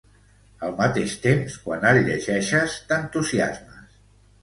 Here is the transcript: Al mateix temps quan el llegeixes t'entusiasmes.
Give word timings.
Al 0.67 0.73
mateix 0.79 1.13
temps 1.27 1.59
quan 1.67 1.87
el 1.91 2.01
llegeixes 2.09 2.81
t'entusiasmes. 2.91 3.97